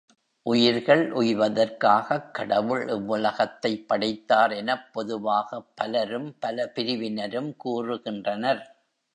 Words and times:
உயிர்கள் 0.45 1.11
உய்வதற்காகக் 1.11 2.31
கடவுள் 2.31 2.85
இவ்வுலகத்தைப் 2.87 3.85
படைத்தார் 3.87 4.51
எனப் 4.51 4.93
பொதுவாகப் 4.93 5.71
பலரும் 5.75 6.35
பல 6.39 6.67
பிரிவினரும் 6.69 7.55
கூறுகின்றனர். 7.65 8.63